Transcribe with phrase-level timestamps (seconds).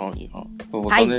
[0.00, 0.48] 好，你好。
[0.72, 1.14] 我刚才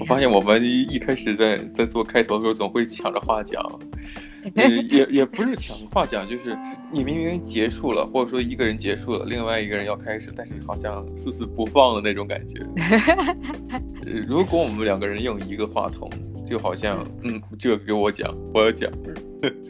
[0.00, 3.62] 我发现我们一一开始在在做开头的时候，总会抢着话讲。
[4.56, 6.58] 也也也不是抢话讲，就是
[6.90, 12.58] 你明明结束了，或者说一个人结束了，另外一个人要开始，但是好像死死不放的那种感觉。
[14.26, 16.10] 如果我们两个人用一个话筒，
[16.44, 18.90] 就好像 嗯，这个给我讲，我要讲，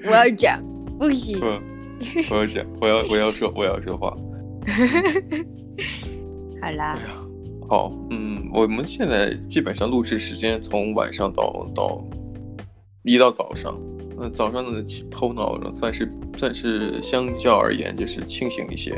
[0.07, 0.59] 我要讲，
[0.99, 1.39] 不行，
[2.31, 4.17] 我要讲，我要我要说我要说话。
[6.63, 6.99] 好啦，
[7.69, 12.05] 好，嗯，我们现在基本上录制时间从晚上到到
[13.03, 13.77] 一到早上。
[14.17, 16.09] 嗯，早上的头脑算是
[16.39, 18.95] 算是相较而言就是清醒一些，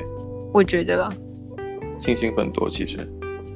[0.53, 1.11] 我觉得啦，
[1.99, 2.99] 清醒很多其实，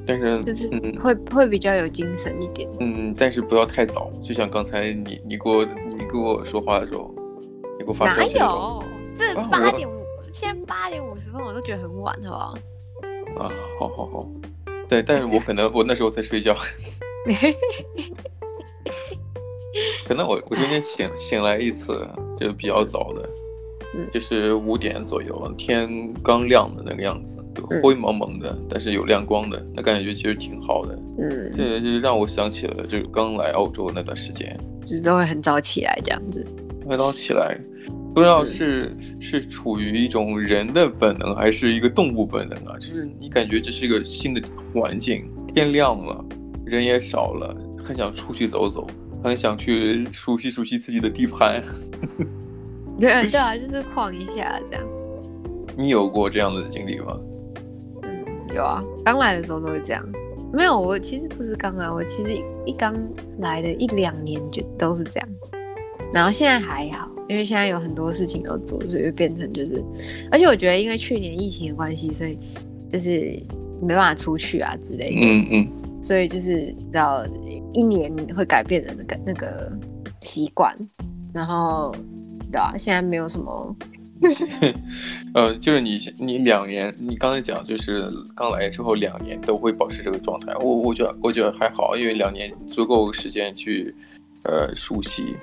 [0.07, 7.13] 但是就是嗯会会比较有精神一点，嗯，但是不要太早，就像刚才你你给我你跟我说话的时候，
[7.77, 8.83] 你给我发消息，哪有？
[9.13, 13.45] 这八点五，啊，现在八点五十分我都觉得很晚，好不好？
[13.45, 14.27] 啊，好好好，
[14.91, 16.53] 对，但是我 可能我那时候在睡觉。
[20.05, 23.29] 可能我我今天醒醒来一次就比较早的，
[23.95, 36.45] 嗯，就是五点左右，天刚亮的那个样子，就灰蒙蒙的，但是有亮光的，那感觉其实挺好的，嗯，这就让我想起了就是刚来澳洲那段时间，就是都会很早起来这样子，
[36.89, 37.57] 很早起来，
[38.13, 44.41] 不知道是是处于一种人的本能还是一个动物本能啊，就是你感觉这是一个新的
[44.73, 46.25] 环境，天亮了，
[46.65, 48.87] 人也少了，很想出去走走。
[49.23, 51.63] 很想去熟悉熟悉自己的地盘，
[52.97, 54.83] 对对啊，就是晃一下这样。
[55.77, 57.19] 你有过这样的经历吗？
[58.01, 60.03] 嗯，有啊，刚来的时候都会这样。
[60.51, 62.95] 没有，我其实不是刚来，我其实一刚
[63.37, 65.51] 来的一两年就都是这样子。
[66.11, 69.83] 然后现在还好，因为现在有很多事情要做，所以就变成就是，
[70.29, 72.37] 而且我觉得因为去年疫情的关系，所以
[72.89, 73.35] 就是
[73.81, 75.21] 没办法出去啊之类的。
[75.21, 75.67] 嗯嗯。
[76.01, 77.25] 所以就是到。
[77.73, 79.71] 一年会改变人的那个那个
[80.19, 80.75] 习惯，
[81.33, 81.95] 然后
[82.51, 83.73] 对啊，现在没有什么，
[85.33, 93.95] 呃，就是你你两年，你刚才讲就是刚来之后两年都会保持这个状态，我我觉得我觉得还好，因为两年足够时间去
[94.43, 95.33] 呃熟悉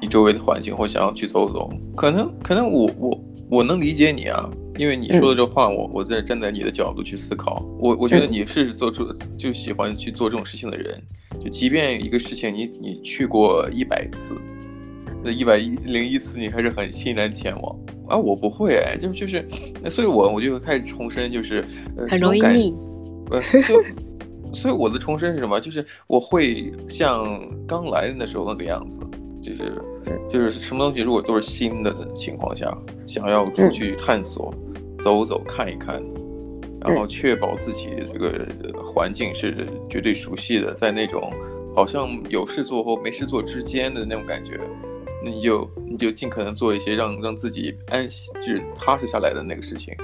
[0.00, 4.50] 你周围的环境，或想要去走走，可能可能我我我能理解你啊。
[4.78, 11.02] 因为你说的这话，我我在站在你的角度去思考，我我觉得你是做出就喜欢去做这种事情的人，
[11.42, 14.36] 就即便一个事情你你去过一百次，
[15.20, 17.76] 那一百零一次你还是很欣然前往
[18.06, 19.44] 啊，我不会哎，就就是，
[19.90, 21.64] 所以我我就开始重申，就是
[22.08, 22.72] 很容易腻，
[23.32, 23.82] 呃，就
[24.54, 25.58] 所以我的重申是什么？
[25.58, 27.26] 就是我会像
[27.66, 29.00] 刚来的那时候那个样子。
[29.48, 29.82] 就是
[30.30, 32.76] 就是什么东西，如果都是新的的情况下，
[33.06, 36.02] 想要出去探索、嗯、走走看一看，
[36.80, 38.46] 然后确保自己这个
[38.82, 41.32] 环境是绝对熟悉的，在那种
[41.74, 44.58] 好像有事做或没事做之间的那种感觉，
[45.24, 49.94] 那你就你就尽可能做一些让让自己安心、就是踏实下来的那个事情。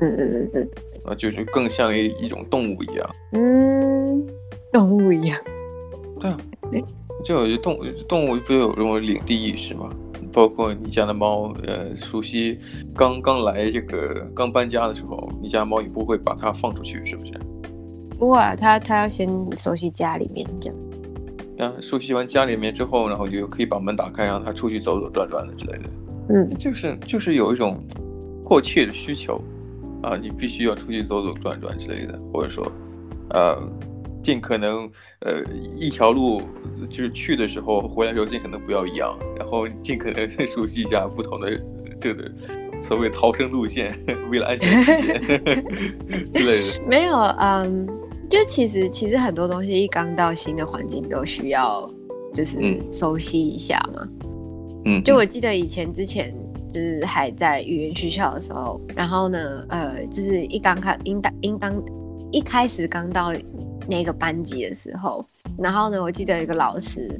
[0.00, 0.68] 嗯嗯嗯嗯，
[1.04, 3.10] 啊，就是更像一一种动物一样。
[3.32, 4.26] 嗯，
[4.72, 5.38] 动物一样。
[6.18, 6.38] 对啊。
[7.24, 7.78] 就有动
[8.08, 9.90] 动物不有这种领地意识吗？
[10.32, 12.58] 包括你家的猫，呃，熟悉
[12.94, 17.32] 刚刚来这个刚搬家的时候，你家猫也不会把它放出去，是不是？
[18.18, 19.28] 不会啊，它它要先
[19.58, 20.78] 熟悉家里面这样。
[21.58, 25.84] 啊，熟悉完家里面之后，然后就可以把门打开，让它出去走走转转的之类的。
[26.30, 27.78] 嗯，就是就是有一种
[28.44, 29.38] 迫切的需求
[30.02, 32.66] 啊，你必须要出去走走转转之类的，或者说，
[33.30, 33.58] 呃。
[34.22, 34.88] 尽可能，
[35.20, 35.42] 呃，
[35.76, 36.42] 一条路
[36.88, 41.60] 就是去的时候，回来的时候尽可能不要一样，然后尽可能 熟悉一下不同的
[42.00, 42.30] 这个
[42.80, 43.92] 所谓逃生路线，
[44.30, 44.80] 为了安全
[46.32, 46.82] 之类的。
[46.86, 47.86] 没有，嗯，
[48.30, 51.88] 就其实其实很多东西一刚到新的环境都需要
[52.32, 54.06] 就是熟悉一下嘛。
[54.84, 56.32] 嗯，就我记得以前之前
[56.72, 61.82] 就是还在语言学校的时候，然后呢，呃，就是一刚开，应当应当
[62.30, 63.32] 一开始刚到。
[63.88, 65.24] 那个班级的时候，
[65.58, 67.18] 然后呢，我记得有一个老师，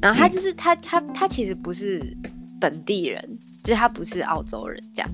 [0.00, 2.16] 然后他就是、嗯、他他他其实不是
[2.60, 5.10] 本地人，就是他不是澳洲人，这样，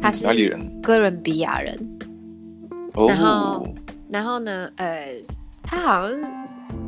[0.00, 1.98] 他是哪里人哥伦比亚人。
[3.08, 3.68] 然后、哦、
[4.10, 5.14] 然后呢，呃，
[5.62, 6.18] 他好像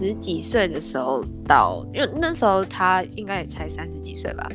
[0.01, 4.49] 十几岁的时候到，因为那时候他应该也才三十几岁吧，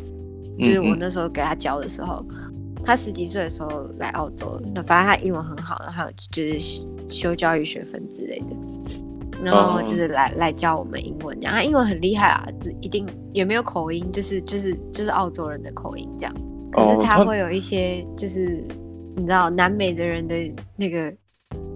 [0.57, 6.87] 就是我那时候给他教的时候，嗯嗯他十几岁的时候来澳洲，那反正他英文很好，然后就是。
[7.09, 10.37] 修教育学分之类的，然后就是来、oh.
[10.39, 16.33] 来教我们英文，这样他英文很厉害啊，就一定也没有口音，就是就是就是澳洲人的口音这样，
[16.71, 18.77] 可是他会有一些就是、oh.
[19.17, 20.35] 你知道南美的人的
[20.75, 21.13] 那个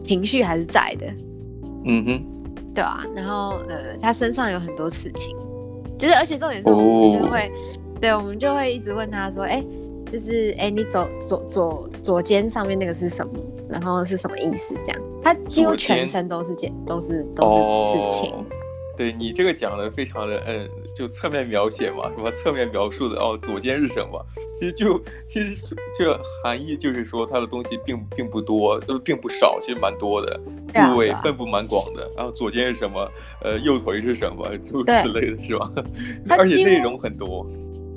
[0.01, 1.05] 情绪还是在的，
[1.85, 2.23] 嗯哼，
[2.73, 5.35] 对啊，然后呃，他身上有很多事情，
[5.99, 7.51] 就是而且重点是我们就会，哦、
[7.99, 9.63] 对，我们就会一直问他说，哎，
[10.11, 13.33] 就是哎，你左左左左肩上面那个是什么？
[13.69, 14.73] 然后是什么意思？
[14.85, 18.31] 这样，他几乎全身都是剑，都是都是刺青。
[18.31, 18.45] 哦
[18.95, 24.19] 对你这个讲的非常的嗯，就侧面描写嘛，什么侧面描述的哦，左肩是什么？
[24.55, 30.39] 其实就其实这含义就是说它的东西并并不多，都并不少，其实蛮多的，
[30.73, 32.09] 部位分布蛮广的。
[32.17, 33.07] 然后左肩是什么？
[33.43, 34.47] 呃，右腿是什么？
[34.65, 35.71] 诸如此类的是吧？
[36.35, 37.45] 而且内容很多。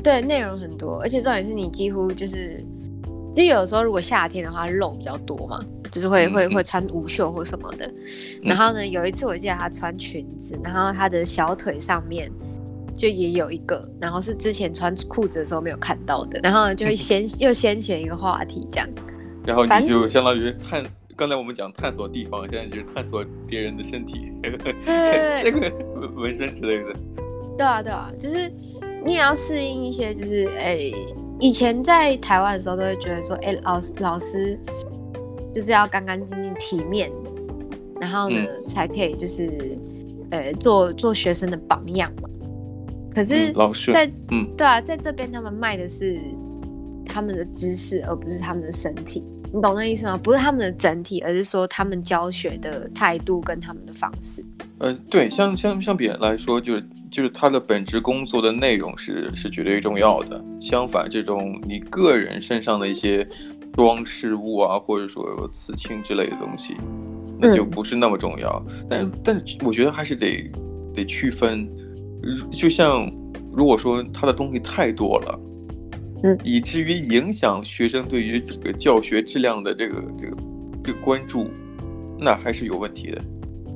[0.04, 2.62] 对，内容很多，而且重点是你几乎就是。
[3.34, 7.88] 就有时候，如果夏天的话，肉比较多嘛，就是会会会穿无袖或什么的。
[8.42, 12.28] 然后呢，有一次我记得他穿裙子，然后他的小腿上面
[12.96, 16.40] 就也有一个，然后是之前穿裤子的时候没有看到的。
[16.42, 18.88] 然后就会掀 又掀起一个话题这样。
[19.46, 20.84] 然后你就相当于探，
[21.16, 24.32] 刚才我们讲探索地方，现在就是探索别人的身体，
[25.40, 25.72] 这个
[26.16, 26.92] 纹身之类的。
[27.56, 28.52] 对啊对啊，就是
[29.04, 30.90] 你也要适应一些，就是哎。
[31.40, 34.58] 以前在台湾的时候，都会觉得说，哎、欸，老师老师
[35.54, 37.10] 就是要干干净净、体面，
[38.00, 39.78] 然后呢，嗯、才可以就是，
[40.30, 42.28] 呃，做做学生的榜样嘛。
[43.14, 43.52] 可是
[43.92, 46.20] 在，嗯，对啊，在这边他们卖的是
[47.04, 49.24] 他们的知识，而不是他们的身体。
[49.52, 50.16] 你懂那意思吗？
[50.22, 54.44] 不是他们的整体，而是说他们教学的态度跟他们的方式。
[54.78, 60.42] 呃，对，像像像别人来说，就是就是他的本职工作的内容是是绝对重要的。
[60.60, 63.26] 相反，这种你个人身上的一些
[63.74, 66.76] 装饰物啊，或者说有刺青之类的东西，
[67.38, 68.64] 那就不是那么重要。
[68.68, 70.48] 嗯、但但我觉得还是得
[70.94, 71.68] 得区分。
[72.52, 73.10] 就像
[73.52, 75.40] 如果说他的东西太多了。
[76.22, 80.36] 嗯，以至于影响学生对于这个教学质量的这个这个
[80.84, 81.48] 这个关注，
[82.18, 83.20] 那还是有问题的。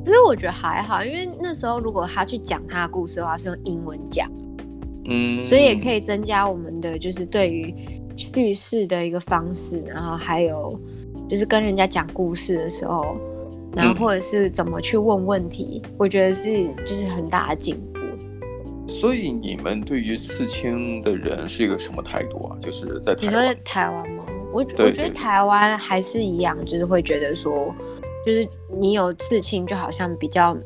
[0.05, 4.31] 其实我觉得还好，因为那时候如果他去讲他的故事的话，是用英文讲，
[5.07, 7.75] 嗯，所以也可以增加我们的就是对于
[8.15, 10.79] 叙事的一个方式，然后还有
[11.27, 13.17] 就是跟人家讲故事的时候，
[13.75, 17.94] 然后或者是怎么去问问题，嗯，我觉得是就是很大的进步。
[19.05, 22.57] 所以你们对于刺青的人是一个什么态度啊？
[22.63, 24.25] 就是在台湾，你说在台湾吗？
[24.51, 27.71] 我我觉得台湾还是一样，就是会觉得说，
[28.25, 28.49] 就是
[28.81, 30.57] 你有刺青就好像比较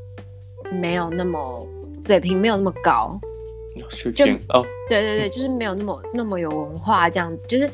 [0.70, 1.66] 没有那么
[2.00, 3.18] 水平，没有那么高，
[3.88, 7.68] 水平哦，对对对，就是没有那么那么有文化这样子，就是。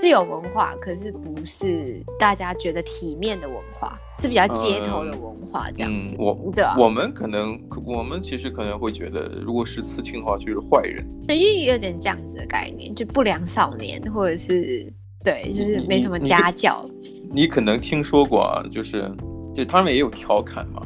[0.00, 6.14] 是有文化，可是不是大家觉得体面的文化，是比较街头的文化这样子。
[6.14, 11.06] 嗯嗯、我对啊，我们可能，我们其实可能会觉得，如果是刺青的话，就是坏人。
[11.26, 14.90] 对，因为有点这样子的概念，就不良少年，或者是
[15.22, 16.88] 对，就是没什么家教。
[17.30, 19.12] 你，可能听说过啊，就是
[19.54, 20.82] 就他们也有调侃嘛，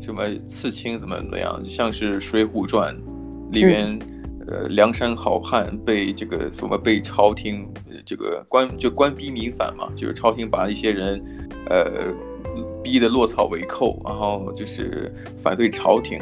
[0.00, 2.92] 什么刺青怎么怎么样，就像是《水浒传》
[3.52, 3.96] 里面。
[4.00, 4.12] 嗯
[4.48, 7.68] 呃，梁山好汉被这个什么被朝廷
[8.06, 11.22] 这个官就官逼民反嘛，就是朝廷把一些人，
[11.68, 12.14] 呃，
[12.82, 15.12] 逼得落草为寇，然后就是
[15.42, 16.18] 反对朝廷。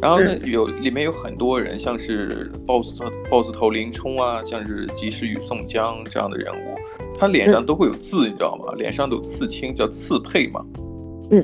[0.00, 6.74] 然后呢，有里面有很多人，像是豹子头豹子头林冲啊，像是及时雨宋江这样的人物，
[7.18, 8.72] 他脸上都会有字，你知道吗？
[8.74, 10.64] 脸上都有刺青，叫刺配嘛。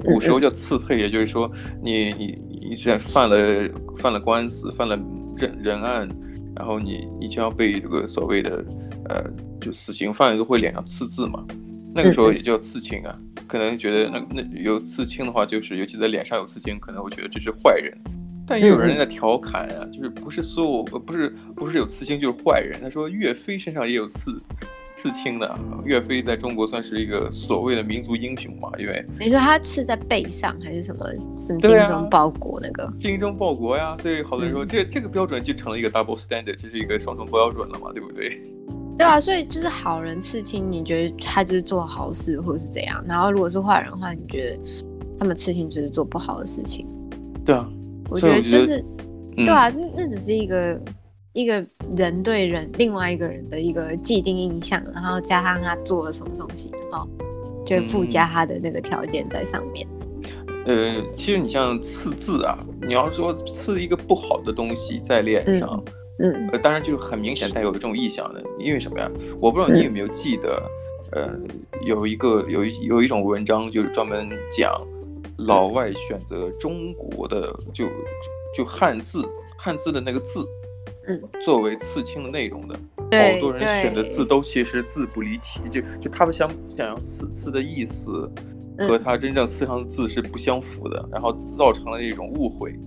[0.05, 4.99] 古时候叫刺配，也就是说你你你在犯了犯了官司，犯了。
[5.35, 6.07] 人人案，
[6.55, 8.63] 然后你你就要被这个所谓的
[9.13, 11.45] 呃，就死刑犯都会脸上刺字嘛，
[11.95, 13.19] 那个时候也叫刺青啊。
[13.47, 17.97] 可能觉得那那有刺青的话，就是尤其在脸上有刺青，可能会觉得这是坏人。
[18.47, 22.81] 但也有人在调侃啊，就是不是所有不是不是有刺青就是坏人。
[22.81, 24.41] 他说岳飞身上也有刺。
[24.95, 28.71] 刺青的岳飞在中国算是一个所谓的民族英雄嘛？
[28.79, 33.97] 因为你说他刺在背上还是什么什么精忠报国那个精忠报国呀？
[33.97, 37.91] 所以好多人说、嗯、这这个标准就成了一个 double standard，这是一个双重标准了嘛？
[37.91, 38.39] 对不对？
[38.99, 43.05] 对啊，所以就是好人刺青，你觉得他就是做好事或者是怎样？
[43.07, 44.59] 然后如果是坏人的话，你觉得
[45.19, 46.87] 他们刺青就是做不好的事情？
[47.45, 47.69] 对啊，
[48.09, 48.85] 我觉得就是
[49.37, 50.81] 对啊，那那只是一个。
[51.35, 51.65] 一个
[51.97, 57.09] 人对人，另外一个人的一个既定印象，然后加上他做了什么东西，然后
[57.65, 59.89] 就附加他的那个条件在上面。
[60.67, 66.49] 嗯、呃，其实你像刺字啊，你要说刺一个不好的东西在脸上，嗯，嗯。
[66.53, 69.11] 呃，当然就是很明显带有这种意向的，因为什么呀？
[69.41, 70.63] 我不知道你有没有记得，
[71.13, 71.55] 嗯、呃，
[71.87, 74.73] 有一个有一有一种文章就是专门讲
[75.39, 77.87] 老外选择中国的就
[78.55, 79.25] 就汉字
[79.57, 80.47] 汉字的那个字。
[81.05, 88.31] 嗯，作为刺青的内容的，好多人选的字都其实字不离题，就就他们想想要刺刺的意思，
[88.79, 92.79] 和他真正刺上的字是不相符的，然后造成了一种误会，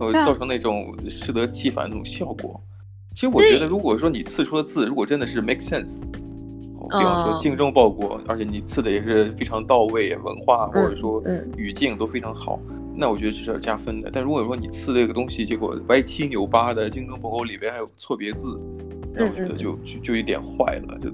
[0.00, 2.60] 呃，造成那种适得其反那种效果。
[3.14, 11.22] 其实我觉得，如果说你刺出的字如果真的是 make sense，比方说精忠报国，而且你刺的也是非常到位，文化或者说
[11.56, 12.58] 语境都非常好，
[12.94, 14.10] 那我觉得这是要加分的。
[14.12, 18.60] 但如果说你刺这个东西，结果歪七扭八的，精忠报国里边还有错别字，
[19.12, 21.08] 那我觉得就就就有点坏了，就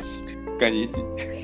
[0.59, 0.89] 赶紧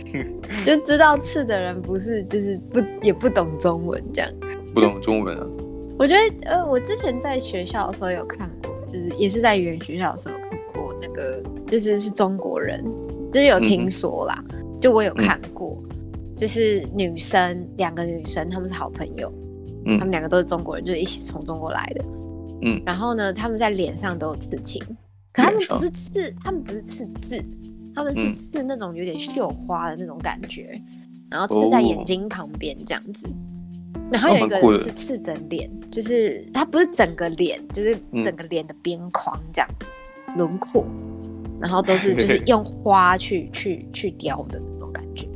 [0.65, 4.31] 就知道刺的人不是就是不也不懂中文这样，
[4.75, 5.47] 不懂中文啊。
[5.99, 12.85] 我觉得呃，我之前在学校的时候有看过，就是也是在语言学校的时候看过那个，就是是中国人，
[13.33, 19.33] 就是有听说啦，嗯、就我有看过，嗯、就是女生两个女生，她们是好朋友，
[19.87, 22.05] 嗯，她们两个都是中国人，就是一起从中国来的，
[22.63, 24.83] 嗯，然后呢，她们在脸上都有刺青，
[25.33, 27.43] 可她们不是刺，她们不是刺字。
[27.95, 33.27] 她们是刺那种有点绣花的那种感觉，嗯、然后刺在眼睛旁边这样子。
[33.27, 33.33] 哦、
[34.13, 39.89] 然后有一个人是刺整脸，就是他不是整个脸，就是整个脸的边框这样子，
[40.29, 40.87] 嗯、轮廓，
[41.61, 45.27] 然后都是就是 用花去去去雕的那种感觉。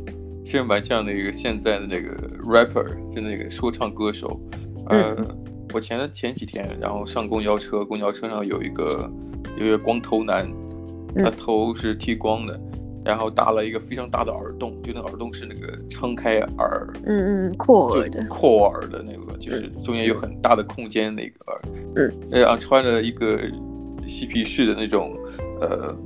[0.45, 4.40] 其实蛮像那个现在的那个 rapper，就那个说唱歌手。
[4.87, 5.26] 呃，嗯、
[5.73, 9.11] 我前前几天，然后上公交车，公交车上有一个
[9.57, 10.50] 有一个光头男。
[11.17, 12.70] 他头是剃光的，嗯、
[13.04, 21.61] 然后打了一个非常大的耳洞，就那耳洞是那个撑开耳，嗯嗯，扩耳的，扩耳的那个，就是中间有很大的空间那个耳，
[21.97, 23.40] 嗯，然后穿了一个
[24.07, 25.16] 嬉皮士的那种
[25.61, 25.97] 呃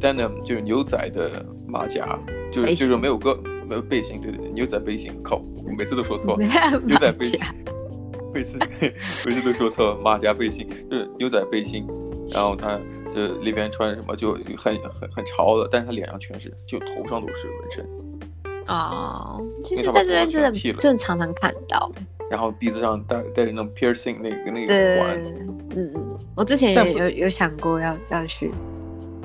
[0.00, 2.18] denim，就是牛仔的马甲，
[2.52, 3.36] 就是就是没有个
[3.68, 6.36] 没有背心，对对对，牛仔背心，靠，我每次都说错，
[6.84, 7.40] 牛仔背心，
[8.32, 8.58] 每次
[9.26, 11.84] 每次都说错，马甲背心就是牛仔背心，
[12.30, 12.80] 然后他。
[13.14, 17.86] 就里边穿什么就很很很潮的，但是他脸上全是，就头上都是纹身。
[18.66, 21.90] 哦，其实在这边真的正常常看到。
[22.30, 25.18] 然后鼻子上戴戴着那种 piercing 那个那个环。
[25.76, 28.50] 嗯嗯，我之前也有有想过要要去。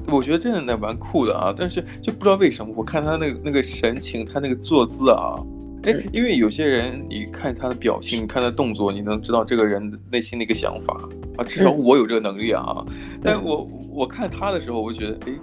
[0.08, 5.40] 我觉得真的蛮酷的啊，但是就不知道为什么，我看他那个那个神情，他那个坐姿啊。
[5.84, 11.08] 哎，因为有些人，你看他的表情，看他动作，你能知道这个人内心的一个想法
[11.38, 11.44] 啊。
[11.44, 12.86] 至少我有这个能力啊。
[13.24, 15.34] 但我我看他的时候，我就觉得，哎，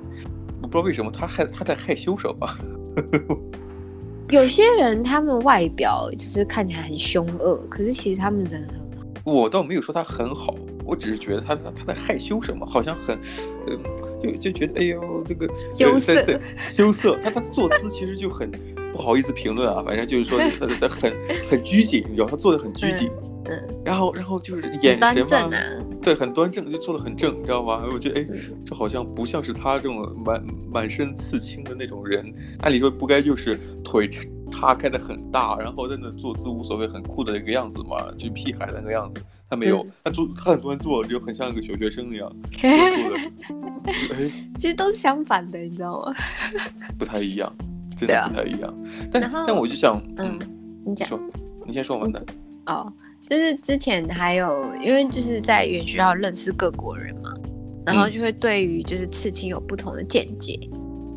[0.60, 2.48] 我不知道为什么他害他在害羞什么。
[4.28, 8.78] 有些人他们外表就是看起来很凶恶，可是其实他们人很
[9.24, 9.32] 好。
[9.32, 13.18] 我倒没有说他很好，我只是觉得他他在害羞什么，好像很，
[13.68, 13.78] 嗯，
[14.22, 17.16] 就就觉得，哎呦，这个羞涩，羞涩。
[17.22, 18.50] 他他坐姿其实就很。
[18.96, 21.12] 不好意思评论啊，反正就是说 他他很
[21.50, 23.10] 很拘谨，你知道他做的很拘谨，
[23.44, 25.58] 嗯，然后然后就是眼神嘛，
[26.02, 27.82] 对，很端正，就做的很正，你知道吗？
[27.92, 28.26] 我觉得哎，
[28.64, 34.08] 这好像不像是他这种满满身刺青的那种人，按理说不该就是腿
[34.50, 42.32] 叉开的很大，然后在那坐姿无所谓，很酷的一个样子嘛，就屁孩那个样子，他没有，他坐他很端坐，就很像一个小学生一样，
[44.56, 46.14] 其实都是相反的，你知道吗？
[46.98, 47.52] 不太一样。
[47.96, 48.74] 真的不太一样，
[49.10, 50.38] 但但我就想，嗯，
[50.84, 51.08] 你讲，
[51.66, 52.22] 你先说完的。
[52.66, 52.92] 哦，
[53.28, 57.32] 就是之前还有，因为就是在语言学校认识各国人嘛，
[57.86, 60.58] 然后就会对于就是刺青有不同的见解。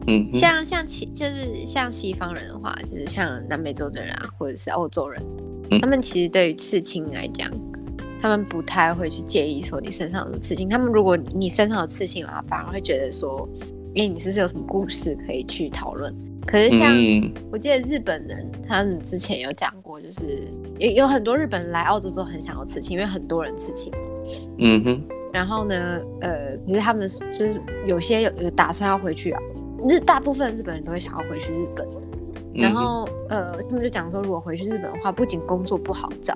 [0.07, 5.21] 嗯，像像其就是像西方人的话，就是像南美洲的人啊，或者是欧洲人，
[5.81, 7.51] 他们其实对于刺青来讲，
[8.19, 10.69] 他们不太会去介意说你身上有刺青。
[10.69, 13.47] 他们如果你身上有刺青的话，反而会觉得说，
[13.95, 16.15] 哎，你是不是有什么故事可以去讨论？
[16.49, 16.95] 可是像
[17.51, 20.47] 我记得日本人，他们之前有讲过，就是
[20.79, 23.93] 有有很多日本人来澳洲之后很想要刺青，因为很多人刺青。
[24.57, 25.03] 嗯哼。
[25.31, 29.39] 然后呢，呃，可是他们就是有些有有打算要回去啊，
[29.87, 31.87] 日大部分日本人都会想要回去日本。
[32.51, 36.35] 然后呃，他们就讲说，如果回去日本的话，不仅工作不好找，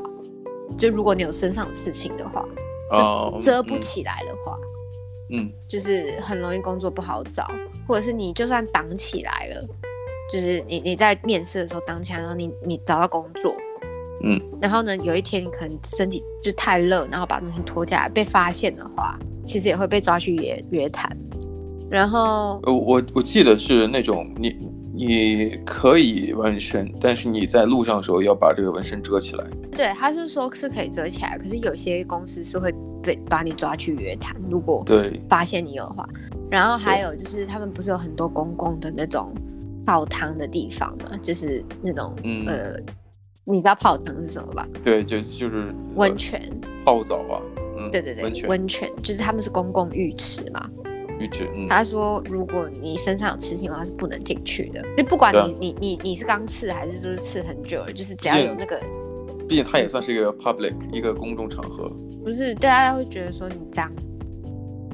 [0.78, 2.46] 就如果你有身上有刺青的话，
[2.94, 4.56] 就遮不起来的话，
[5.32, 7.50] 嗯，就是很容易工作不好找，
[7.88, 9.68] 或者是你就算挡起来了。
[10.34, 13.56] 就是你你在面试的时候当下，然后你你找到工作，
[14.24, 21.08] 嗯，然后呢，有一天你可能身体就太热，然后把东西脱下来被发现的话，其实也会被抓去约约谈。
[21.88, 24.58] 然后，呃，我我记得是那种你
[24.92, 29.46] 你可以纹身，但是你在路上的时候要把这个纹身遮起来。
[29.72, 32.74] 对，他是说是可以遮起来，可是有些公司是会
[33.04, 36.10] 被把你抓去约谈，如果对发现你有的话。
[36.50, 39.32] 然后还有就是他们不是有很多公共的那种。
[39.86, 42.76] 泡汤的地方嘛，就是那种、嗯、呃，
[43.46, 44.68] 你知道泡汤是什么吧？
[44.84, 46.42] 对，就就是温泉、
[46.86, 47.42] 泡澡啊。
[47.78, 48.50] 嗯，对对对，温泉。
[48.50, 50.70] 温泉就是他们是公共浴池嘛。
[51.20, 58.82] 浴池，嗯，他说如果你身上有刺青的话是不能进去的，就不管你、啊、你你你是刚刺还是就是刺很久了，就是只要有那个，
[59.48, 61.88] 毕竟它也算是一个 public 一个公众场合，
[62.24, 63.86] 不是大家会觉得说你脏，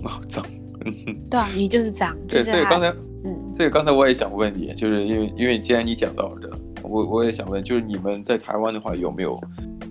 [0.03, 0.46] 啊 脏，
[1.31, 2.93] 对啊，你就是脏，对，所以刚才，
[3.26, 6.50] 嗯，这个刚才我也想问你，就是因为因为既然你讲到的，
[6.84, 9.40] 我我也想问，就是你们在台湾的话有没有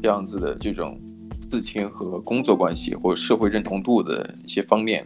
[0.02, 0.99] 这样子的这种
[1.50, 5.04] 事情和工作关系或社会认同度的一些方面？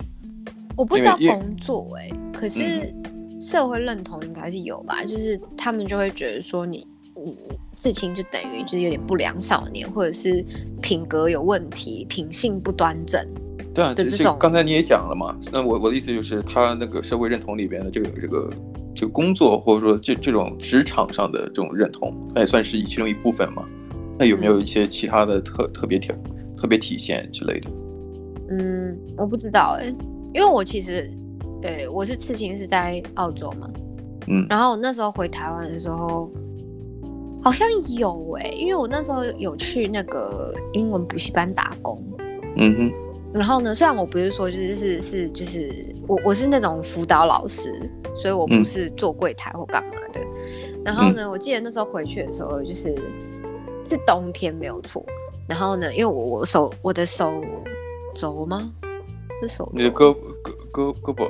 [0.76, 2.95] 我不知道工作哎、欸，可是
[3.41, 6.87] 社会认同应该是有吧、嗯，就是他们就会觉得说你
[7.17, 7.37] 嗯，
[7.75, 10.45] 事情就等于就是有点不良少年，或者是
[10.81, 13.21] 品格有问题、品性不端正。
[13.75, 18.50] 对啊，这种刚才你也讲了嘛，那我我的意思就是他那个社会认同里边的这个这个
[18.95, 23.64] 就工作或者说这这种职场上的这种认同，那也算是其中一部分嘛。
[24.19, 26.12] 那有没有一些其他的特、嗯、特别体
[26.57, 27.71] 特别体现之类的？
[28.50, 29.95] 嗯，我不知道哎、欸。
[30.35, 31.11] 因为我其实，
[31.61, 33.69] 对，我是刺青是在澳洲嘛，
[34.29, 36.31] 嗯，然后那时候回台湾的时候，
[37.43, 42.02] 好像有哎、欸，因为我那时候有去那个英文补习班打工，
[42.57, 42.93] 嗯哼，
[43.33, 45.71] 然后呢，虽然我不是说就是是是就是
[46.07, 47.73] 我我是那种辅导老师，
[48.15, 52.95] 所以我不是做柜台或干嘛的，嗯、然后呢，我记得那时候回去的时候就是
[53.85, 55.05] 是冬天没有错，
[55.49, 57.43] 然后呢，因为我我手我的手
[58.15, 58.71] 肘吗？
[59.49, 60.15] 手你的胳
[60.71, 61.29] 胳胳胳膊，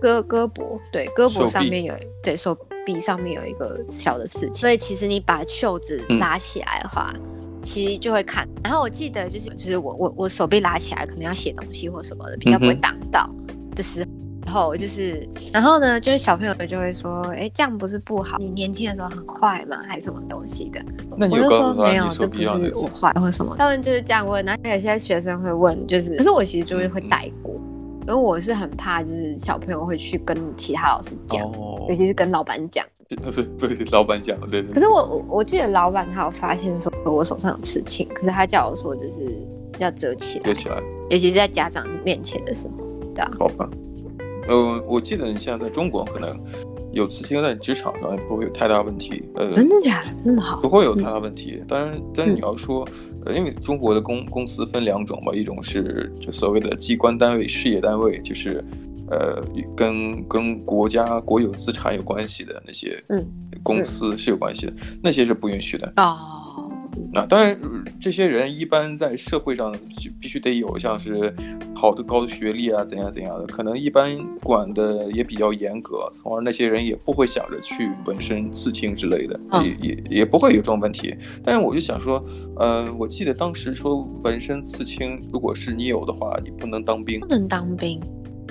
[0.00, 7.20] 胳胳膊对，胳膊上面有对手臂上面有一个小的刺青，所以其实你把袖子拉起来的话，嗯、
[7.64, 8.46] 其实就会看。
[8.62, 13.28] 然后我记得就是就是我我我手臂拉起来，可能要写东西或什么的，比较不会挡到
[13.74, 14.06] 的时候。
[14.06, 18.36] 嗯然后就是，然后呢，就是小朋友就会说，哎，这样不是不好？
[18.38, 19.80] 你年轻的时候很坏吗？
[19.88, 20.84] 还是什么东西的？
[21.18, 23.56] 我就说没有，这不是我坏或什么。
[23.56, 32.84] 他们就是这样问，然后有些学生会问，就是，可是我其实就是会带过，嗯，因为我是很怕，就是小朋友会去跟其他老师讲，哦，尤其是跟老板讲。
[33.08, 33.16] 对
[33.76, 34.72] 对，老板讲，对对。
[34.72, 39.36] 可是我我我记得老板他有发现说我手上有刺青，可是他叫我说就是
[39.78, 40.76] 要遮起来，遮起来，
[41.10, 43.30] 尤其是在家长面前的时候，对啊。
[43.38, 43.68] 好吧。
[44.46, 46.38] 呃，我记得你现在在中国可能
[46.92, 49.24] 有刺青，在职场上也不会有太大问题。
[49.36, 50.10] 呃，真的假的？
[50.22, 50.60] 那么好？
[50.60, 51.62] 不会有太大问题。
[51.66, 52.86] 当、嗯、然，但是你要说，
[53.24, 58.62] 呃，因为中国的公公司分两种嘛，一种是就所谓的机关单位、事业单位，就是
[59.10, 59.42] 呃
[59.76, 63.02] 跟跟国家国有资产有关系的那些
[63.62, 65.92] 公司是有关系的，嗯嗯、那些是不允许的。
[65.96, 66.40] 哦。
[67.12, 67.58] 那、啊、当然，
[68.00, 71.34] 这些人一般在社会上就必须得有像是
[71.74, 81.12] 好的高的学历啊，怎样怎样的，可能一般管的也比较严格，从而那些人也不会想着去纹身、刺青之类的，也也也不会有这种问题。
[81.42, 82.24] 但是我就想说，
[82.56, 88.00] 呃，我记得当时说纹身、刺青，如果是你有的话，你不能当兵，不能当兵，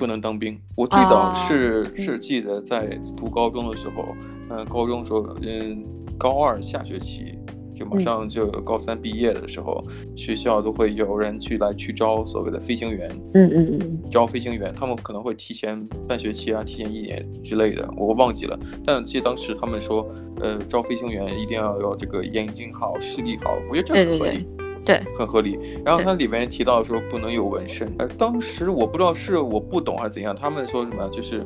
[0.03, 0.59] 不能当兵。
[0.75, 1.97] 我最早是、oh.
[1.97, 4.13] 是记得在读高中的时候，
[4.49, 5.81] 嗯、呃，高中时候，嗯，
[6.17, 7.39] 高二下学期。
[7.73, 13.09] 就马上就高三毕业的时候，嗯，学校都会有人去来去招所谓的飞行员。
[13.33, 18.59] 嗯嗯嗯，招飞行员，他们可能会提前半学期啊，提前一年之类的，我忘记了。
[18.85, 20.05] 但记得当时他们说，
[20.41, 24.31] 呃，招飞行员一定要有这个眼睛好，视力好，我觉得这很合理。
[24.31, 25.57] 对对对对，很合理。
[25.85, 31.41] 然后它里面提到说不能有纹身，呃，当时我不知道是我不懂还是怎样，他们说什么就是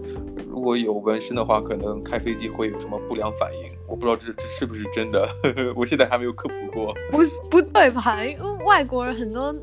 [0.50, 5.30] 如果有纹身的话，可能开飞机会有什么不良反应，我不知道这这是不是真的，
[5.78, 6.96] 我现在还没有科普过。
[7.12, 7.20] 不
[7.50, 8.26] 不对吧？
[8.26, 9.54] 因为外国人很多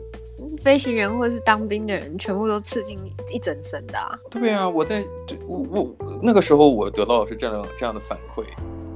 [0.60, 2.98] 飞行员或者是当兵的人，全部都刺青
[3.32, 4.16] 一整身的啊。
[4.30, 5.04] 对啊，我在
[5.48, 8.44] 我我那个时候我得到的是这样这样的反馈，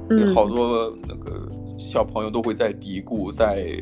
[0.09, 3.75] 嗯，好多那个小朋友都会在嘀咕在。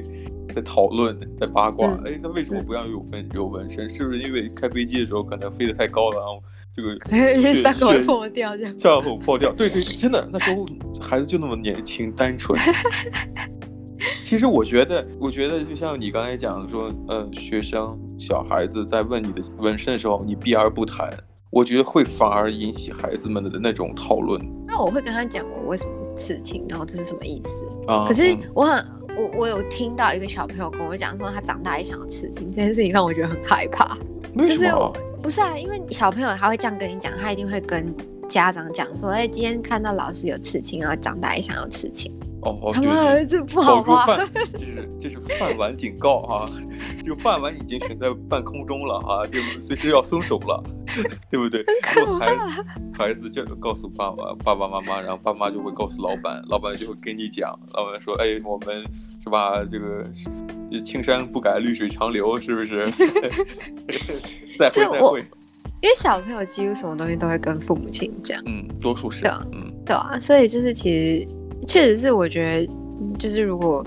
[0.53, 3.87] 在讨论，在八卦，哎、嗯，他为什么不让有纹有纹身？
[3.89, 6.41] 是不是因为开飞机的时候可能飞得太高了，然后
[6.75, 8.79] 这个伤口破掉这样？
[8.79, 10.65] 伤口破掉，对对，真的，那时候
[10.99, 12.59] 孩子就那么年轻单纯。
[14.23, 21.09] 其实我觉得，我觉得就像你刚才讲的说，呃，学生小孩子在问你的纹身的时候，你避而不谈，
[21.49, 24.41] 我觉得会反而引起孩子们的那种讨论。
[24.67, 28.05] 那我会跟他讲我为什么刺青，然后这是什么意思啊？
[28.07, 28.96] 可是我很。
[29.17, 33.97] 嗯我我有听到一个小朋友跟我讲说，他长大也想要刺青，这件事情让我觉得很害怕。
[34.45, 37.93] 就是我不是啊，因为小朋友他会这样跟你讲，他一定会跟
[38.29, 42.13] 家长讲说，哎，今天看到老师有刺青，然后长大也想要刺青。
[42.61, 44.05] 哦，他们儿子不好吧？
[44.53, 46.49] 这是这是饭碗警告啊！
[47.03, 50.63] 就饭碗已经悬在半空中了啊，就随时要松手了，
[51.31, 51.63] 对不对？
[51.95, 52.37] 然后孩
[52.93, 58.83] 孩子就告诉爸爸爸爸妈妈，然后爸妈就会告诉老板，老板就会跟你讲，老板说：“哎，我们
[59.23, 59.63] 是吧？
[59.63, 60.03] 这个
[60.83, 62.85] 青山不改，绿水长流，是不是？”
[64.59, 65.25] 再会再会。
[65.79, 71.27] 因为小朋友几乎什么东西都会跟父母亲讲，嗯，多数是，嗯，对啊，所以就是其实
[71.67, 72.73] 确实是我觉得，
[73.17, 73.85] 就是如果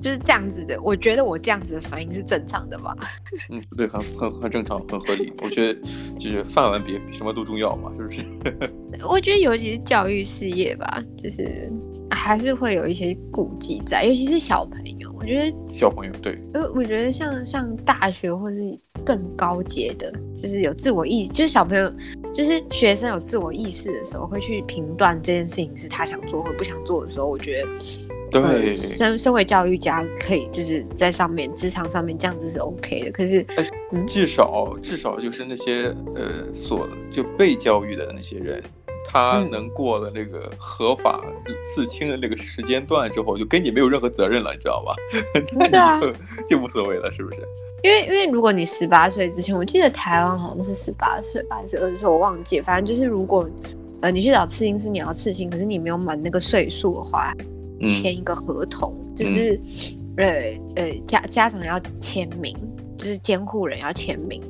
[0.00, 2.96] 就是这样子的，我觉得我这样子的反应是正常的吧？
[3.50, 5.32] 嗯，对，很很很正常，很合理。
[5.42, 5.80] 我觉得
[6.18, 8.24] 就是饭碗比比什么都重要嘛，是不是？
[9.06, 11.70] 我觉得尤其是教育事业吧，就是
[12.10, 15.12] 还是会有一些顾忌在，尤其是小朋友。
[15.22, 21.88] 我觉得小朋友对，呃，我觉得像像大学或是更高阶的，就是有自我意，就是小朋友，
[22.34, 27.68] 就是学生有自我意识的时候，会去评断这件事情是他想做或不想做的时候，我觉得，
[28.30, 33.12] 对，呃、身身为教育家，可以就是在上面职场上面这样子是 OK 的。
[33.12, 33.44] 可是，
[34.06, 38.62] 至少至少就是那些呃所就被教育的那些人。
[39.04, 41.20] 他能过了那个合法
[41.64, 44.94] 刺青的那个时间段之后，就跟你没有任何责任了，你知道吧？
[45.58, 46.00] 那你就、啊、
[46.48, 47.40] 就无所谓了，是不是？
[47.82, 52.60] 因为因为如果你十八岁之前，我记得台湾好像是十八岁吧，还是二十岁，我忘记。
[52.60, 53.48] 反正就是如果
[54.00, 57.34] 呃你去找刺青师，你要刺青，可是你没有满那个岁数的话，
[57.80, 59.60] 签一个合同，嗯、就是、
[60.16, 62.56] 嗯、呃呃家家长要签名，
[62.96, 64.40] 就是监护人要签名，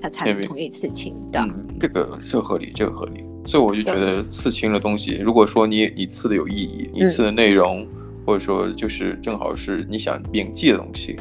[0.00, 1.12] 他才能同意刺青。
[1.32, 3.24] 的、嗯，这个这个合理，这个合理。
[3.46, 7.88] 所以我就觉得刺青的东西，如果说你你刺的有意义，你刺的内容、嗯，
[8.26, 11.16] 或者说就是正好是你想铭记的东西，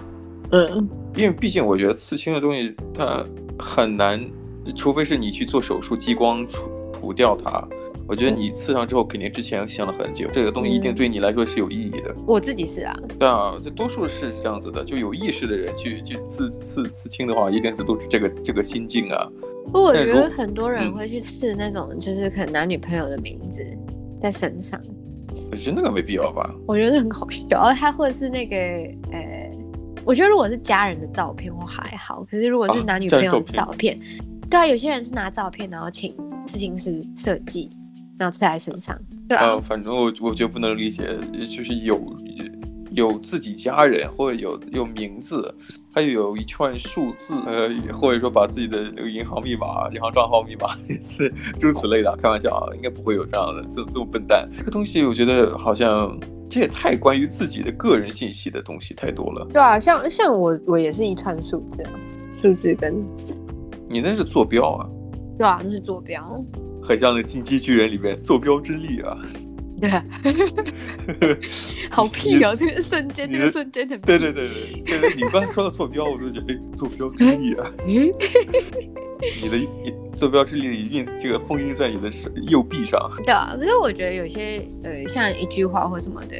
[0.52, 3.24] 嗯，因为毕竟我觉得刺青的东西它
[3.60, 4.20] 很难，
[4.76, 6.64] 除非是你去做手术激光除
[7.00, 7.66] 除掉它。
[8.08, 12.14] 我觉得你刺上之后，肯定之前想了很久，这个东西一定对你来说是有意义的。
[12.16, 19.28] 嗯、我自己是啊，对啊，这多数是这样子的，就有意识的人去去刺刺刺青的话，一定是都是这个这个心境啊。
[19.66, 23.62] 不过我觉得很多人会去刺那种，就是可能男女朋友的名字
[24.20, 24.80] 在身上。
[25.52, 26.54] 我觉得那个没必要吧。
[26.66, 28.56] 我觉得很好笑，他或者是那个，
[29.12, 29.52] 呃，
[30.06, 34.00] 我觉得如果是家人的照片我还好，可是如果是男女朋友的照片，
[34.50, 37.70] 对啊，有些人是拿照片然后请刺青师设计，
[38.18, 38.98] 然后刺在身上。
[39.28, 42.00] 对啊，啊反正我我觉得不能理解，就是有。
[42.96, 45.54] 有自己家人，或者有有名字，
[45.94, 50.70] 还有有一串数字，呃，或者说把自己的那个银行密码、银行账号密码，
[51.04, 51.30] 是
[51.60, 52.16] 诸如此类的。
[52.22, 54.50] 开玩笑啊，应该不会有这样的，这这么笨蛋。
[54.58, 56.18] 这个东西我觉得好像
[56.50, 59.46] 这也太关于自己的个人信息的东西太多了。
[59.52, 61.92] 对啊，像像我我也是一串数字啊，
[62.42, 62.96] 数字跟
[63.90, 64.88] 你那是坐标啊？
[65.38, 66.42] 对啊，那是坐标，
[66.82, 69.18] 很像那《进击巨人》里面坐标之力啊。
[69.82, 70.06] 对啊，
[71.92, 72.56] 好屁哦！
[72.56, 74.06] 这个瞬间，那个瞬间很屁。
[74.08, 74.50] 对对对
[74.86, 77.72] 对，对你刚才说到坐标，我就觉得 哎，坐标之力啊！
[79.42, 79.68] 你的
[80.16, 82.10] 坐标之力印这个封印在你的
[82.48, 83.00] 右臂上。
[83.24, 86.36] 对啊，可是我觉得有些呃，像一句话或什么的，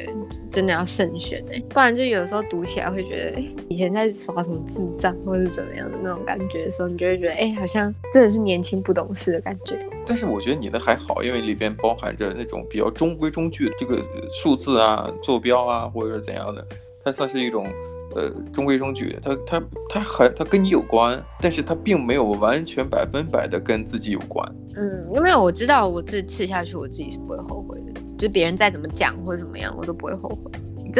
[0.50, 9.78] 真的要慎选哎，不然就有时候读起来会觉得，以前在耍什么智障或者怎么样的那种感觉的时候，你就会觉得，哎，好像真的是年轻不懂事的感觉。
[10.06, 16.66] 但是我觉得你的还好，因为里边包含着那种比较中规中矩的这个数字啊、坐标啊，或者是怎样的，
[17.04, 17.66] 它算是一种
[18.14, 19.18] 呃中规中矩。
[19.20, 24.46] 它它它还它跟你有关，但是它并没有完全百分百的跟自己有关。
[24.76, 28.00] 嗯，因为我知道我自己刺下去，我自己是不会后悔的。
[28.16, 30.50] 就别人再怎么讲或者怎么样，我都不会后悔。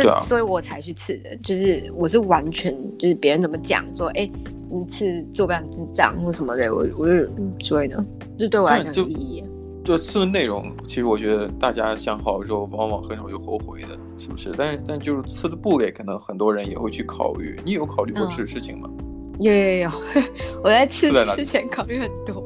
[0.02, 4.30] 这、啊、所以我才去刺的，就是我是完全就是别人怎么讲说，哎，
[4.70, 8.04] 你刺坐标智障或什么的，我我就嗯，所以呢。
[8.38, 9.44] 这对我来讲有意义。
[9.82, 14.52] 就刺的内容，其实我觉得大家想好之后，往往很少有后悔的，是不是？
[14.59, 17.59] 但是，但就是刺的部位，可能很多人也会去考虑。
[17.64, 18.90] 你有考虑过这个事情吗？
[19.38, 19.90] 有有有，
[20.64, 22.42] 我在刺之前考虑很多。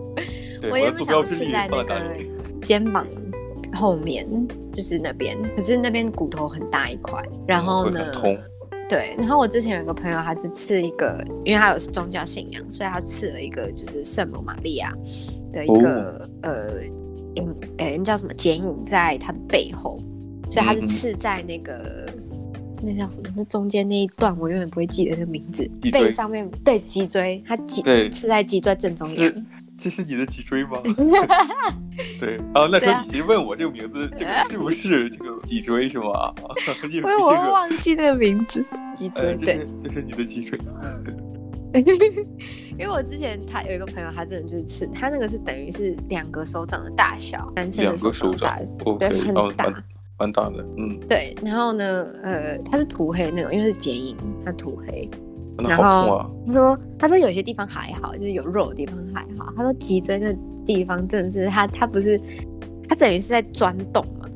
[0.70, 1.94] 我也不想刺在那个
[2.60, 3.06] 肩膀
[3.72, 4.28] 后面，
[4.80, 5.36] 就是那边。
[5.54, 8.10] 可是那边骨头很大一块，然后呢？
[8.12, 8.34] 痛。
[8.88, 14.92] 对，然后我之前有个朋友，他是刺一个，因为他有宗教信仰，所以他刺了一个就是圣母玛利亚。
[15.52, 16.84] 的一个、哦、呃，
[17.34, 19.98] 影，哎，那叫什么剪影在他的背后，
[20.48, 23.28] 所以他是刺在那个、嗯、那叫什么？
[23.36, 25.68] 那中间那一段我永远不会记得这个名字。
[25.92, 29.46] 背上面对脊椎，他脊刺在脊椎正中央。
[29.82, 30.78] 这是你的脊椎吗？
[32.20, 36.32] 对啊，那时候你其实问我这个名字，这个是不是这个脊椎是吗？
[36.90, 38.64] 因为我会忘记那个名字，
[38.94, 40.58] 脊椎、呃、对，这是你的脊椎。
[42.72, 48.58] 因为我之前他有一个朋友，他真的就是吃，他那个是等于是两个手掌的大小，男生的手掌
[48.98, 49.72] 对很大，
[50.18, 51.34] 蛮大的，嗯，对。
[51.44, 55.08] 然后呢，呃，他是涂黑那种，因为是剪影，他涂黑。
[55.68, 59.52] 然后、啊、他说，他说有些地方还好，就是有肉的地方还好。
[59.56, 60.32] 他说脊椎那
[60.64, 62.20] 地方真的是他，他不是，
[62.88, 64.28] 他等于是在钻洞嘛，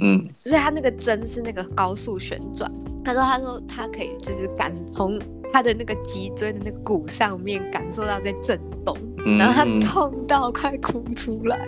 [0.00, 2.70] 嗯，所以他那个针是那个高速旋转。
[3.04, 5.18] 他说，他说他可以就是感从。
[5.50, 8.94] 他的那个脊椎的那个骨上面感受到在震动，
[9.38, 11.66] 然后他痛到快哭出来。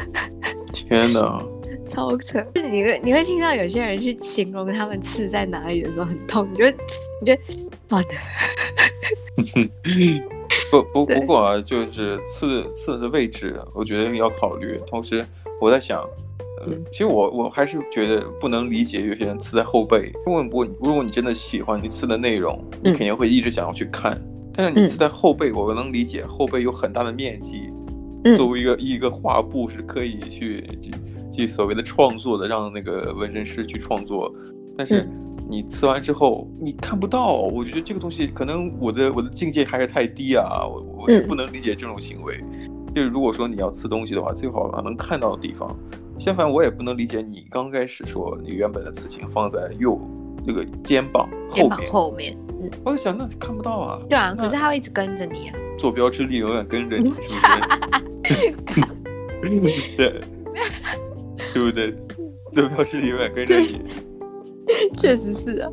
[0.70, 1.42] 天哪！
[1.90, 2.40] 超扯！
[2.54, 7.36] 你会你会听到有些人去形容他们刺在哪里的时候很痛，你就你就
[7.88, 8.08] 算了。
[10.70, 14.80] 不不不过啊，就是刺刺的位置，我觉得要考虑。
[14.86, 15.26] 同时，
[15.60, 16.00] 我在想，
[16.60, 20.12] 呃，其实我我还是觉得不能理解有些人刺在后背。
[20.24, 24.20] 如果我如果你真的喜欢你刺的内容，你肯定会一直想要去看。
[24.52, 27.72] 但是你刺在后背，我能理解，后背有很大的面积，
[28.36, 30.68] 作为一个一个画布是可以去。
[31.46, 34.32] 所谓的创作的，让那个纹身师去创作，
[34.76, 35.08] 但是
[35.48, 42.40] 你刺完之后你看不到，我觉得这个东西可能我的我的境界还是太低啊，我我是不能理解这种行为。
[42.94, 45.76] 就是如果说你要刺东西的话，最好能看到的地方。
[46.18, 49.98] 相反，我也不能理解你刚开始说你原本的刺青放在右
[50.44, 54.00] 那个肩膀后面后面，嗯，我就想那看不到啊。
[54.08, 55.54] 对啊，可是他会一直跟着你啊。
[55.78, 57.28] 坐标之力永远跟着你， 是不
[59.68, 59.80] 是？
[59.96, 60.20] 对。
[61.52, 61.94] 对不对？
[62.52, 63.80] 坐标之力永远跟着你，
[64.98, 65.70] 确实是啊，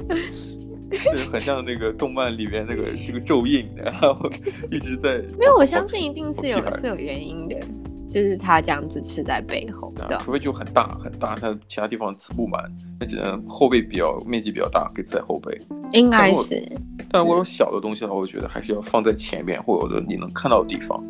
[0.91, 4.15] 就是很像那个动漫里面那个这个咒印，然后
[4.69, 5.17] 一直在。
[5.39, 7.55] 没有，我相信一定是有是有原因的，
[8.11, 12.63] 就是他这样子刺在背后，对，除非就很大很大，他其他地方刺不满，
[12.99, 15.59] 那只能后背比较面积比较大，可以刺在后背。
[15.93, 16.63] 应该是，
[17.09, 21.03] 但如果有小的东西的话，我觉得还是要放在前面或者你能看到的地方。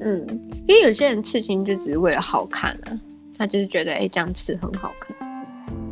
[0.00, 0.26] 嗯，
[0.66, 2.98] 因为有些人刺青就只是为了好看啊。
[3.36, 5.16] 他就是觉得，哎、欸，这样刺很好看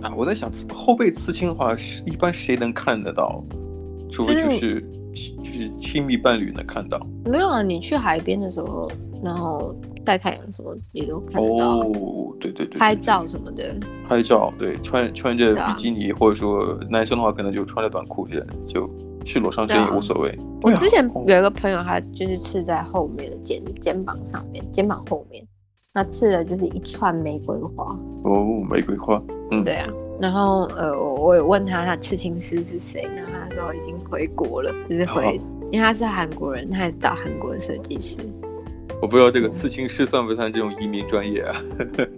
[0.03, 0.15] 啊！
[0.17, 1.75] 我在想，后背刺青的话，
[2.07, 3.43] 一般谁能看得到？
[4.11, 7.01] 除非就是、嗯、就是亲密伴侣能看到。
[7.25, 8.91] 没有啊，你去海边的时候，
[9.23, 9.75] 然后
[10.05, 11.79] 晒太阳什么你都看得到。
[11.79, 13.75] 哦，对对对，对，拍照什么的。
[14.07, 18.91] 拍照，对，穿穿着比基尼，啊、或者说男生的话，可能就穿着短裤这样，就
[19.25, 20.29] 去裸上身也无所谓。
[20.31, 25.43] 啊、我之前有一个朋友，他就是刺在后面的肩肩膀上面，肩膀后面。
[25.95, 27.85] 他刺的就是一串玫瑰花
[28.25, 29.87] 哦，玫瑰花，嗯，对啊。
[30.19, 33.03] 然后呃，我有问他，他刺青师是谁？
[33.15, 38.17] 然后他说已经回国了，就是回，哦、因为他是韩国人，他也找韩国的设计师。
[39.03, 41.61] 我不知道这个刺青师算不算这种移民专业啊？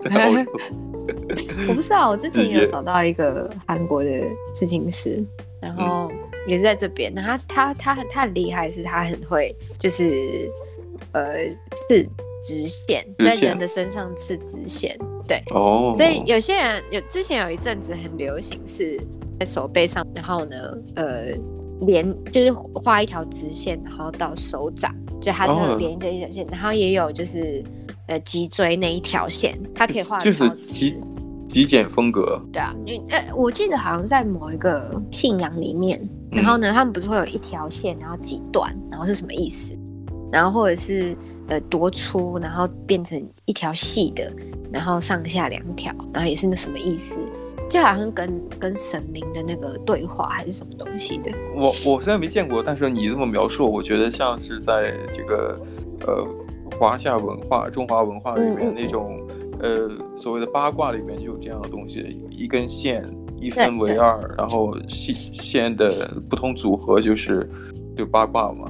[1.69, 4.11] 我不知道，我之前有找到一个韩国的
[4.55, 5.21] 刺青师，
[5.61, 6.13] 然后
[6.47, 7.13] 也是在这边。
[7.13, 10.49] 他他他很他很厉害，是他很会就是
[11.11, 11.35] 呃
[11.75, 12.09] 刺。
[12.45, 19.01] 直线在人的身上是直线，对，哦，所以有些人有之前有一阵子很流行是
[19.41, 20.57] 在手背上，然后呢，
[20.95, 21.29] 呃，
[21.81, 27.65] 连就是画一条直线，然后到手掌，就它那连着一条线，哦、然后也有就是
[28.09, 30.95] 呃脊椎那一条线，它可以画就是，极
[31.49, 35.99] 极简风格，对啊，因为呃，我记得好像在某一个信仰里面，
[36.31, 39.73] 然后呢，嗯、他们不是会有一条线，然后几段，然后是什么意思？
[40.35, 41.17] 然后或者是
[41.47, 44.33] 呃多粗，然后变成一条细的，
[44.73, 47.21] 然后上下两条，然后也是那什么意思？
[47.71, 51.31] 就好像跟跟神明的那个对话还是什么东西的。
[51.55, 55.57] 我我虽然没见过，但是你这么描述，我觉得像是在这个
[56.01, 56.27] 呃
[56.77, 59.25] 华夏文化、中华文化里面那种
[59.61, 63.07] 嗯嗯呃所谓的八卦里面就有这样的东西，一根线
[63.41, 65.89] 一分为二，然后细线的
[66.29, 67.49] 不同组合就是
[67.97, 68.69] 就八卦嘛。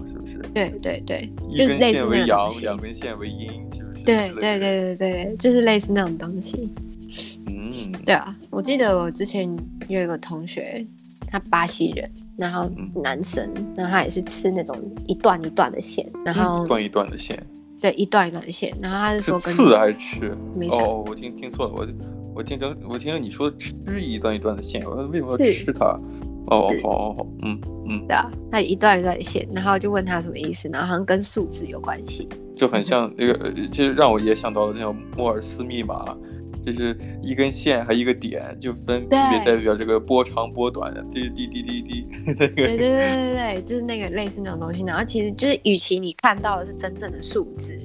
[0.52, 4.04] 对对对，一根线为阳，两根线为阴，是不是？
[4.04, 6.70] 对对对对对，就是类似那种东西。
[7.46, 7.72] 嗯，
[8.04, 9.48] 对啊，我记得我之前
[9.88, 10.84] 有一个同学，
[11.28, 14.76] 他巴西人，然后男生，嗯、然后他也是吃那种
[15.06, 17.40] 一段一段的线，然后一段一段的线，
[17.80, 20.36] 对，一段一段的线，然后他是说跟刺还是吃？
[20.56, 21.86] 没哦，我听听错了，我
[22.34, 25.98] 我听成我听成你说吃一段一段的线，我说为什么要吃它？
[26.46, 36.04] 哦，好好好，嗯嗯，对啊，他一段一段线，然后就问他什么意思，然后好像跟数字有关系，就很像那个，其实让我也想到了叫摩尔斯密码，
[36.62, 47.78] 就是一根线和一个点，就分别代表这个波长波短的，滴滴滴滴滴， 对对对对对对，就是那个类似那种东西，然后其实就是，与其你看到的是真正的数字，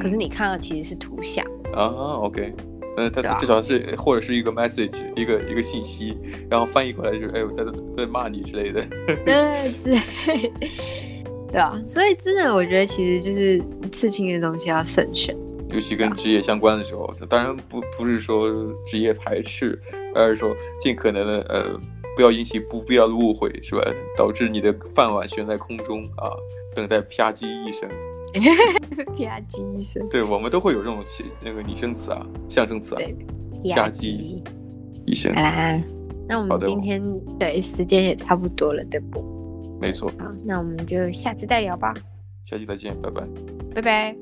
[0.00, 1.44] 可是你看到其实是图像。
[1.74, 1.86] 啊
[2.22, 2.54] ，OK。
[2.96, 6.16] 呃，它至少是或者是一个 message，一个一个信息，
[6.50, 7.64] 然后翻译过来就是，哎，我在
[7.96, 8.80] 在骂你之类的。
[9.24, 10.52] 对， 对，
[11.52, 15.36] 对啊，所以真的，我觉得其实就是刺青的东西要慎选，
[15.70, 18.50] 尤其跟职业相关的时候，当然不不是说
[18.86, 19.78] 职业排斥，
[20.14, 21.80] 而是说尽可能的呃，
[22.16, 23.82] 不要引起不必要的误会，是吧？
[24.16, 26.32] 导致你的饭碗悬在空中啊，
[26.74, 27.88] 等待啪叽一声。
[29.16, 30.08] 啪叽一声。
[30.08, 31.02] 对，我们都会有这种
[31.42, 33.00] 那个拟声词啊，象声词啊，
[33.74, 34.42] 啪叽
[35.06, 35.34] 一声。
[35.34, 35.82] 好啦，
[36.28, 37.02] 那我们今天
[37.38, 39.78] 对时间也差不多了，对不？
[39.80, 40.10] 没错。
[40.18, 41.94] 好，那我们就下次再聊吧。
[42.44, 43.26] 下期再见，拜拜。
[43.74, 44.16] 拜拜。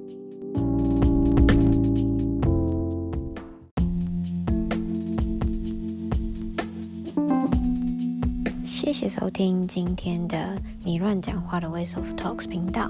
[8.65, 12.89] 谢谢收听今天的你乱讲话的 Ways of Talks 频道。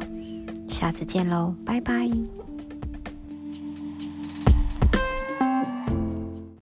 [0.75, 2.11] 下次见喽拜拜。